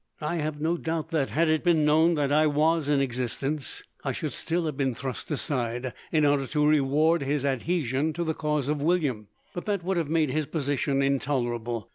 [0.19, 4.11] "I have no doubt that, had it been known that I was in existence, I
[4.13, 8.67] should still have been thrust aside in order to reward his adhesion to the cause
[8.67, 11.87] of William, but that would have made his position intolerable.